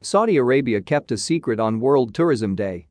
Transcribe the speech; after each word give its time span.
Saudi 0.00 0.36
Arabia 0.36 0.80
kept 0.80 1.10
a 1.10 1.16
secret 1.16 1.58
on 1.58 1.80
World 1.80 2.14
Tourism 2.14 2.54
Day. 2.54 2.86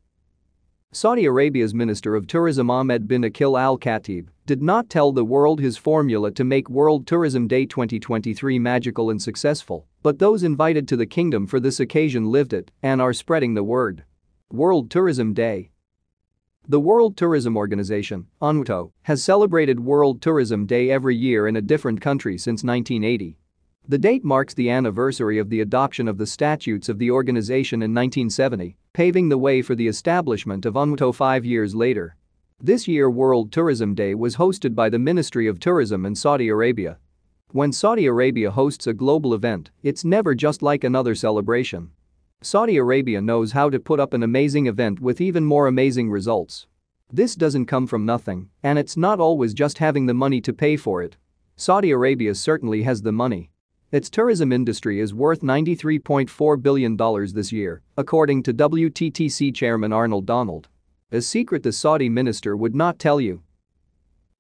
Saudi 0.91 1.23
Arabia's 1.23 1.73
Minister 1.73 2.17
of 2.17 2.27
Tourism 2.27 2.69
Ahmed 2.69 3.07
bin 3.07 3.23
Akil 3.23 3.57
Al 3.57 3.77
Khatib 3.77 4.27
did 4.45 4.61
not 4.61 4.89
tell 4.89 5.13
the 5.13 5.23
world 5.23 5.61
his 5.61 5.77
formula 5.77 6.31
to 6.31 6.43
make 6.43 6.69
World 6.69 7.07
Tourism 7.07 7.47
Day 7.47 7.65
2023 7.65 8.59
magical 8.59 9.09
and 9.09 9.21
successful, 9.21 9.87
but 10.03 10.19
those 10.19 10.43
invited 10.43 10.85
to 10.89 10.97
the 10.97 11.05
kingdom 11.05 11.47
for 11.47 11.61
this 11.61 11.79
occasion 11.79 12.25
lived 12.25 12.51
it 12.51 12.71
and 12.83 13.01
are 13.01 13.13
spreading 13.13 13.53
the 13.53 13.63
word. 13.63 14.03
World 14.51 14.91
Tourism 14.91 15.33
Day 15.33 15.71
The 16.67 16.81
World 16.81 17.15
Tourism 17.15 17.55
Organization, 17.55 18.27
UNWTO, 18.41 18.91
has 19.03 19.23
celebrated 19.23 19.79
World 19.79 20.21
Tourism 20.21 20.65
Day 20.65 20.89
every 20.89 21.15
year 21.15 21.47
in 21.47 21.55
a 21.55 21.61
different 21.61 22.01
country 22.01 22.37
since 22.37 22.65
1980. 22.65 23.37
The 23.89 23.97
date 23.97 24.25
marks 24.25 24.53
the 24.53 24.69
anniversary 24.69 25.37
of 25.37 25.49
the 25.49 25.61
adoption 25.61 26.09
of 26.09 26.17
the 26.17 26.25
statutes 26.25 26.89
of 26.89 26.99
the 26.99 27.09
organization 27.09 27.81
in 27.81 27.93
1970, 27.93 28.75
paving 28.91 29.29
the 29.29 29.37
way 29.37 29.61
for 29.61 29.75
the 29.75 29.87
establishment 29.87 30.65
of 30.65 30.73
UNWTO 30.73 31.15
five 31.15 31.45
years 31.45 31.73
later. 31.73 32.17
This 32.59 32.85
year 32.85 33.09
World 33.09 33.49
Tourism 33.49 33.95
Day 33.95 34.13
was 34.13 34.35
hosted 34.35 34.75
by 34.75 34.89
the 34.89 34.99
Ministry 34.99 35.47
of 35.47 35.61
Tourism 35.61 36.05
in 36.05 36.15
Saudi 36.15 36.49
Arabia. 36.49 36.97
When 37.51 37.71
Saudi 37.71 38.07
Arabia 38.07 38.51
hosts 38.51 38.87
a 38.87 38.93
global 38.93 39.33
event, 39.33 39.71
it's 39.83 40.03
never 40.03 40.35
just 40.35 40.61
like 40.61 40.83
another 40.83 41.15
celebration. 41.15 41.91
Saudi 42.41 42.75
Arabia 42.75 43.21
knows 43.21 43.53
how 43.53 43.69
to 43.69 43.79
put 43.79 44.01
up 44.01 44.13
an 44.13 44.21
amazing 44.21 44.65
event 44.65 44.99
with 44.99 45.21
even 45.21 45.45
more 45.45 45.65
amazing 45.65 46.09
results. 46.09 46.67
This 47.09 47.35
doesn't 47.35 47.67
come 47.67 47.87
from 47.87 48.05
nothing, 48.05 48.49
and 48.61 48.77
it's 48.77 48.97
not 48.97 49.21
always 49.21 49.53
just 49.53 49.77
having 49.77 50.07
the 50.07 50.13
money 50.13 50.41
to 50.41 50.51
pay 50.51 50.75
for 50.75 51.01
it. 51.01 51.15
Saudi 51.55 51.91
Arabia 51.91 52.35
certainly 52.35 52.83
has 52.83 53.01
the 53.01 53.13
money. 53.13 53.49
Its 53.89 54.09
tourism 54.09 54.51
industry 54.51 54.99
is 54.99 55.13
worth 55.13 55.39
$93.4 55.39 56.61
billion 56.61 56.97
this 57.33 57.53
year, 57.53 57.81
according 57.95 58.43
to 58.43 58.53
WTTC 58.53 59.55
chairman 59.55 59.93
Arnold 59.93 60.25
Donald. 60.25 60.67
A 61.13 61.21
secret 61.21 61.63
the 61.63 61.71
Saudi 61.71 62.09
minister 62.09 62.57
would 62.57 62.75
not 62.75 62.99
tell 62.99 63.21
you. 63.21 63.43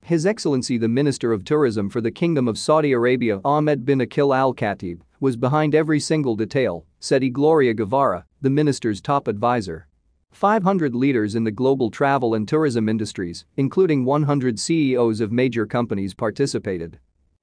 His 0.01 0.25
Excellency 0.25 0.77
the 0.77 0.89
Minister 0.89 1.31
of 1.31 1.45
Tourism 1.45 1.89
for 1.89 2.01
the 2.01 2.11
Kingdom 2.11 2.49
of 2.49 2.57
Saudi 2.57 2.91
Arabia 2.91 3.39
Ahmed 3.45 3.85
bin 3.85 4.01
Akil 4.01 4.33
Al 4.33 4.53
Khatib 4.53 4.99
was 5.21 5.37
behind 5.37 5.73
every 5.73 6.01
single 6.01 6.35
detail, 6.35 6.85
said 6.99 7.23
Gloria 7.31 7.73
Guevara, 7.73 8.25
the 8.41 8.49
minister's 8.49 8.99
top 8.99 9.29
advisor. 9.29 9.87
500 10.33 10.93
leaders 10.93 11.35
in 11.35 11.45
the 11.45 11.51
global 11.51 11.89
travel 11.89 12.35
and 12.35 12.49
tourism 12.49 12.89
industries, 12.89 13.45
including 13.55 14.03
100 14.03 14.59
CEOs 14.59 15.21
of 15.21 15.31
major 15.31 15.65
companies 15.65 16.13
participated. 16.13 16.99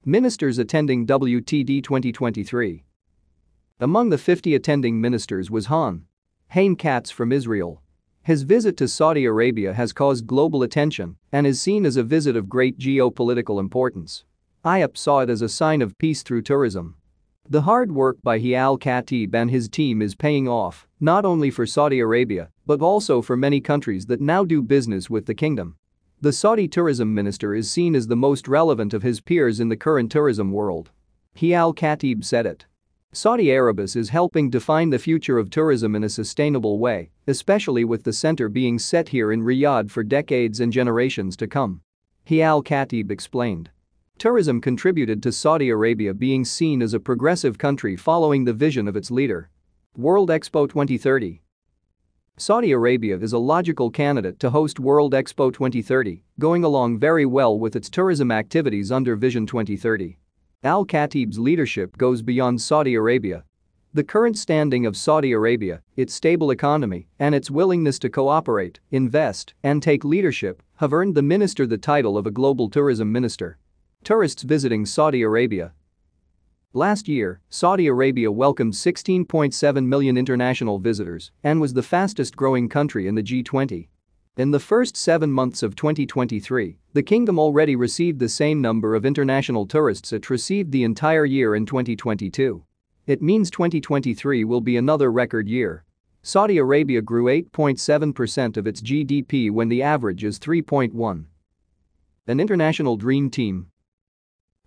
Ministers 0.07 0.59
attending 0.59 1.07
WTD 1.07 1.83
2023. 1.83 2.83
Among 3.79 4.09
the 4.09 4.19
50 4.19 4.53
attending 4.53 5.01
ministers 5.01 5.49
was 5.49 5.65
Han. 5.65 6.05
Haim 6.49 6.75
Katz 6.75 7.09
from 7.09 7.31
Israel. 7.31 7.81
His 8.21 8.43
visit 8.43 8.77
to 8.77 8.87
Saudi 8.87 9.25
Arabia 9.25 9.73
has 9.73 9.93
caused 9.93 10.27
global 10.27 10.61
attention 10.61 11.15
and 11.31 11.47
is 11.47 11.59
seen 11.59 11.87
as 11.87 11.97
a 11.97 12.03
visit 12.03 12.35
of 12.35 12.47
great 12.47 12.77
geopolitical 12.77 13.59
importance. 13.59 14.25
IAP 14.63 14.95
saw 14.95 15.21
it 15.21 15.29
as 15.31 15.41
a 15.41 15.49
sign 15.49 15.81
of 15.81 15.97
peace 15.97 16.21
through 16.21 16.43
tourism. 16.43 16.97
The 17.49 17.63
hard 17.63 17.91
work 17.91 18.17
by 18.21 18.37
Hi 18.37 18.53
Al 18.53 18.77
Khatib 18.77 19.33
and 19.33 19.49
his 19.49 19.67
team 19.67 20.03
is 20.03 20.13
paying 20.13 20.47
off, 20.47 20.87
not 20.99 21.25
only 21.25 21.49
for 21.49 21.65
Saudi 21.65 21.99
Arabia, 21.99 22.51
but 22.67 22.79
also 22.79 23.23
for 23.23 23.35
many 23.35 23.59
countries 23.59 24.05
that 24.05 24.21
now 24.21 24.45
do 24.45 24.61
business 24.61 25.09
with 25.09 25.25
the 25.25 25.33
kingdom. 25.33 25.77
The 26.21 26.31
Saudi 26.31 26.67
tourism 26.69 27.13
minister 27.13 27.53
is 27.53 27.69
seen 27.69 27.93
as 27.93 28.07
the 28.07 28.15
most 28.15 28.47
relevant 28.47 28.93
of 28.93 29.03
his 29.03 29.19
peers 29.19 29.59
in 29.59 29.67
the 29.67 29.75
current 29.75 30.09
tourism 30.09 30.51
world. 30.51 30.89
Hi 31.39 31.51
Al 31.51 31.73
Khatib 31.73 32.23
said 32.23 32.45
it. 32.45 32.65
Saudi 33.11 33.51
Arabis 33.51 33.97
is 33.97 34.09
helping 34.09 34.49
define 34.49 34.89
the 34.89 34.97
future 34.97 35.37
of 35.37 35.49
tourism 35.49 35.93
in 35.93 36.05
a 36.05 36.09
sustainable 36.09 36.79
way, 36.79 37.11
especially 37.27 37.83
with 37.83 38.03
the 38.03 38.13
center 38.13 38.47
being 38.47 38.79
set 38.79 39.09
here 39.09 39.33
in 39.33 39.41
Riyadh 39.43 39.91
for 39.91 40.03
decades 40.03 40.61
and 40.61 40.71
generations 40.71 41.35
to 41.35 41.47
come. 41.47 41.81
Hi 42.29 42.39
Al 42.39 42.63
Khatib 42.63 43.11
explained. 43.11 43.69
Tourism 44.17 44.61
contributed 44.61 45.21
to 45.21 45.33
Saudi 45.33 45.69
Arabia 45.69 46.13
being 46.13 46.45
seen 46.45 46.81
as 46.81 46.93
a 46.93 46.99
progressive 46.99 47.57
country 47.57 47.97
following 47.97 48.45
the 48.45 48.53
vision 48.53 48.87
of 48.87 48.95
its 48.95 49.11
leader. 49.11 49.49
World 49.97 50.29
Expo 50.29 50.67
2030 50.67 51.41
Saudi 52.37 52.73
Arabia 52.73 53.17
is 53.17 53.31
a 53.31 53.37
logical 53.37 53.89
candidate 53.89 54.41
to 54.41 54.49
host 54.49 54.77
World 54.77 55.13
Expo 55.13 55.53
2030, 55.53 56.21
going 56.37 56.65
along 56.65 56.99
very 56.99 57.25
well 57.25 57.57
with 57.57 57.77
its 57.77 57.89
tourism 57.89 58.29
activities 58.29 58.91
under 58.91 59.15
Vision 59.15 59.45
2030. 59.45 60.17
Al 60.61 60.83
Khatib's 60.85 61.39
leadership 61.39 61.95
goes 61.95 62.21
beyond 62.21 62.59
Saudi 62.59 62.93
Arabia. 62.93 63.45
The 63.93 64.03
current 64.03 64.37
standing 64.37 64.85
of 64.85 64.97
Saudi 64.97 65.31
Arabia, 65.31 65.81
its 65.95 66.13
stable 66.13 66.51
economy, 66.51 67.07
and 67.19 67.33
its 67.33 67.49
willingness 67.49 67.97
to 67.99 68.09
cooperate, 68.09 68.81
invest, 68.91 69.53
and 69.63 69.81
take 69.81 70.03
leadership 70.03 70.61
have 70.79 70.91
earned 70.91 71.15
the 71.15 71.21
minister 71.21 71.65
the 71.65 71.77
title 71.77 72.17
of 72.17 72.27
a 72.27 72.31
global 72.31 72.69
tourism 72.69 73.13
minister. 73.13 73.57
Tourists 74.03 74.43
visiting 74.43 74.85
Saudi 74.85 75.21
Arabia 75.21 75.71
Last 76.75 77.07
year, 77.07 77.39
Saudi 77.49 77.87
Arabia 77.87 78.29
welcomed 78.29 78.73
16.7 78.73 79.85
million 79.85 80.17
international 80.17 80.77
visitors 80.77 81.31
and 81.41 81.61
was 81.61 81.71
the 81.73 81.81
fastest 81.81 82.35
growing 82.35 82.67
country 82.67 83.07
in 83.07 83.15
the 83.15 83.23
G20. 83.23 83.87
In 84.35 84.51
the 84.51 84.59
first 84.59 84.97
seven 84.97 85.31
months 85.31 85.63
of 85.63 85.77
2023, 85.77 86.77
the 86.91 87.01
kingdom 87.01 87.39
already 87.39 87.77
received 87.77 88.19
the 88.19 88.27
same 88.27 88.59
number 88.59 88.93
of 88.93 89.05
international 89.05 89.65
tourists 89.65 90.11
it 90.11 90.29
received 90.29 90.73
the 90.73 90.83
entire 90.83 91.23
year 91.23 91.55
in 91.55 91.65
2022. 91.65 92.61
It 93.07 93.21
means 93.21 93.49
2023 93.51 94.43
will 94.43 94.59
be 94.59 94.75
another 94.75 95.13
record 95.13 95.47
year. 95.47 95.85
Saudi 96.23 96.57
Arabia 96.57 97.01
grew 97.01 97.27
8.7% 97.27 98.57
of 98.57 98.67
its 98.67 98.81
GDP 98.81 99.49
when 99.49 99.69
the 99.69 99.81
average 99.81 100.25
is 100.25 100.39
3.1. 100.39 101.23
An 102.27 102.39
international 102.41 102.97
dream 102.97 103.29
team 103.29 103.67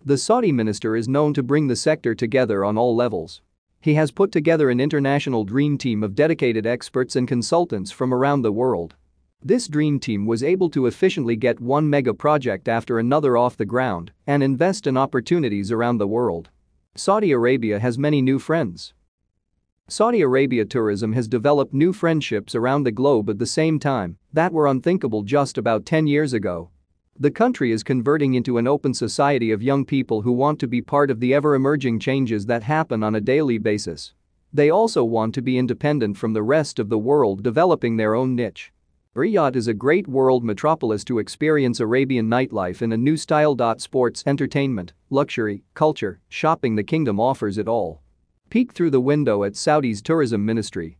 the 0.05 0.17
Saudi 0.17 0.53
minister 0.53 0.95
is 0.95 1.09
known 1.09 1.33
to 1.33 1.43
bring 1.43 1.67
the 1.67 1.75
sector 1.75 2.15
together 2.15 2.63
on 2.63 2.77
all 2.77 2.95
levels. 2.95 3.41
He 3.81 3.95
has 3.95 4.11
put 4.11 4.31
together 4.31 4.69
an 4.69 4.79
international 4.79 5.43
dream 5.43 5.77
team 5.77 6.03
of 6.03 6.15
dedicated 6.15 6.65
experts 6.65 7.17
and 7.17 7.27
consultants 7.27 7.91
from 7.91 8.13
around 8.13 8.41
the 8.41 8.51
world. 8.51 8.95
This 9.43 9.67
dream 9.67 9.99
team 9.99 10.25
was 10.25 10.41
able 10.41 10.69
to 10.69 10.85
efficiently 10.85 11.35
get 11.35 11.59
one 11.59 11.89
mega 11.89 12.13
project 12.13 12.69
after 12.69 12.97
another 12.97 13.35
off 13.35 13.57
the 13.57 13.65
ground 13.65 14.11
and 14.25 14.41
invest 14.41 14.87
in 14.87 14.95
opportunities 14.95 15.69
around 15.69 15.97
the 15.97 16.07
world. 16.07 16.49
Saudi 16.95 17.31
Arabia 17.31 17.79
has 17.79 17.97
many 17.97 18.21
new 18.21 18.39
friends. 18.39 18.93
Saudi 19.89 20.21
Arabia 20.21 20.63
tourism 20.63 21.11
has 21.11 21.27
developed 21.27 21.73
new 21.73 21.91
friendships 21.91 22.55
around 22.55 22.83
the 22.83 22.91
globe 22.91 23.29
at 23.29 23.37
the 23.37 23.45
same 23.45 23.79
time 23.79 24.17
that 24.31 24.53
were 24.53 24.67
unthinkable 24.67 25.23
just 25.23 25.57
about 25.57 25.85
10 25.85 26.07
years 26.07 26.31
ago 26.31 26.69
the 27.21 27.29
country 27.29 27.73
is 27.73 27.83
converting 27.83 28.35
into 28.35 28.57
an 28.57 28.65
open 28.65 28.93
society 28.93 29.51
of 29.51 29.61
young 29.61 29.83
people 29.83 30.21
who 30.21 30.31
want 30.31 30.57
to 30.57 30.67
be 30.67 30.81
part 30.81 31.11
of 31.11 31.19
the 31.19 31.33
ever-emerging 31.33 31.99
changes 31.99 32.45
that 32.45 32.63
happen 32.63 33.03
on 33.03 33.15
a 33.15 33.19
daily 33.19 33.57
basis. 33.57 34.13
They 34.53 34.69
also 34.69 35.03
want 35.03 35.35
to 35.35 35.41
be 35.41 35.57
independent 35.57 36.15
from 36.15 36.31
the 36.31 36.43
rest 36.43 36.79
of 36.79 36.87
the 36.87 36.97
world 36.97 37.43
developing 37.43 37.97
their 37.97 38.15
own 38.15 38.37
niche. 38.37 38.71
Riyadh 39.17 39.57
is 39.57 39.67
a 39.67 39.73
great 39.73 40.07
world 40.07 40.45
metropolis 40.45 41.03
to 41.03 41.19
experience 41.19 41.81
Arabian 41.81 42.29
nightlife 42.29 42.81
in 42.81 42.93
a 42.93 42.97
new 42.97 43.17
style. 43.17 43.57
Sports, 43.79 44.23
entertainment, 44.25 44.93
luxury, 45.09 45.63
culture, 45.73 46.21
shopping 46.29 46.77
the 46.77 46.83
kingdom 46.83 47.19
offers 47.19 47.57
it 47.57 47.67
all. 47.67 48.01
Peek 48.49 48.71
through 48.71 48.91
the 48.91 49.01
window 49.01 49.43
at 49.43 49.57
Saudi's 49.57 50.01
tourism 50.01 50.45
ministry 50.45 50.98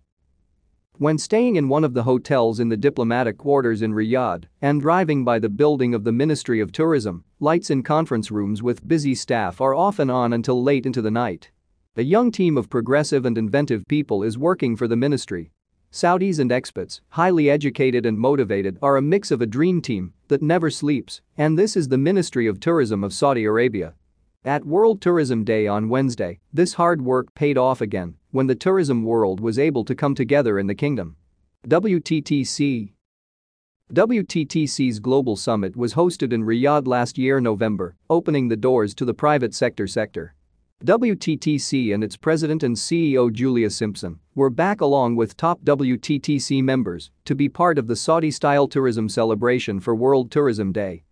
when 1.00 1.18
staying 1.18 1.56
in 1.56 1.70
one 1.70 1.86
of 1.86 1.94
the 1.94 2.04
hotels 2.04 2.60
in 2.60 2.68
the 2.68 2.76
diplomatic 2.76 3.38
quarters 3.38 3.82
in 3.82 3.94
Riyadh 3.94 4.44
and 4.62 4.82
driving 4.82 5.24
by 5.24 5.40
the 5.40 5.48
building 5.48 5.94
of 5.94 6.04
the 6.04 6.12
Ministry 6.12 6.60
of 6.60 6.74
Tourism, 6.74 7.24
lights 7.40 7.70
in 7.70 7.84
conference 7.84 8.32
rooms 8.32 8.62
with 8.62 8.86
busy 8.86 9.16
staff 9.16 9.62
are 9.62 9.74
often 9.74 10.10
on 10.10 10.34
until 10.34 10.62
late 10.62 10.86
into 10.86 11.02
the 11.02 11.10
night. 11.10 11.52
A 11.96 12.04
young 12.04 12.32
team 12.32 12.58
of 12.58 12.70
progressive 12.70 13.26
and 13.26 13.38
inventive 13.38 13.88
people 13.88 14.24
is 14.24 14.38
working 14.38 14.76
for 14.76 14.90
the 14.90 14.98
ministry. 14.98 15.52
Saudis 15.90 16.38
and 16.38 16.52
expats, 16.52 17.00
highly 17.12 17.50
educated 17.50 18.06
and 18.06 18.20
motivated, 18.20 18.78
are 18.82 18.98
a 18.98 19.02
mix 19.02 19.32
of 19.32 19.42
a 19.42 19.48
dream 19.48 19.82
team 19.82 20.14
that 20.28 20.42
never 20.42 20.70
sleeps, 20.70 21.22
and 21.38 21.58
this 21.58 21.78
is 21.78 21.88
the 21.88 21.98
Ministry 21.98 22.46
of 22.46 22.60
Tourism 22.60 23.06
of 23.06 23.14
Saudi 23.14 23.46
Arabia. 23.46 23.94
At 24.44 24.66
World 24.66 25.00
Tourism 25.02 25.46
Day 25.46 25.66
on 25.66 25.88
Wednesday, 25.88 26.42
this 26.52 26.74
hard 26.74 27.02
work 27.02 27.34
paid 27.36 27.58
off 27.58 27.80
again 27.80 28.16
when 28.32 28.48
the 28.48 28.56
tourism 28.56 29.04
world 29.04 29.40
was 29.40 29.58
able 29.58 29.84
to 29.86 29.96
come 29.96 30.16
together 30.16 30.60
in 30.60 30.68
the 30.68 30.76
kingdom. 30.76 31.16
WTTC 31.68 32.92
WTTC's 33.92 35.00
Global 35.00 35.36
Summit 35.36 35.76
was 35.76 35.96
hosted 35.96 36.32
in 36.32 36.44
Riyadh 36.44 36.86
last 36.86 37.18
year 37.18 37.42
November, 37.42 37.96
opening 38.08 38.48
the 38.48 38.56
doors 38.56 38.94
to 38.94 39.04
the 39.04 39.16
private 39.16 39.56
sector 39.56 39.88
sector. 39.88 40.36
WTTC 40.86 41.94
and 41.94 42.04
its 42.04 42.16
president 42.16 42.62
and 42.62 42.76
CEO 42.76 43.34
Julia 43.34 43.70
Simpson 43.70 44.20
were 44.36 44.52
back 44.52 44.80
along 44.80 45.16
with 45.16 45.36
top 45.36 45.62
WTTC 45.64 46.64
members 46.64 47.10
to 47.26 47.34
be 47.36 47.50
part 47.50 47.78
of 47.78 47.88
the 47.88 47.96
Saudi-style 47.96 48.68
tourism 48.68 49.10
celebration 49.10 49.80
for 49.80 49.96
World 49.96 50.32
Tourism 50.32 50.72
Day. 50.72 51.04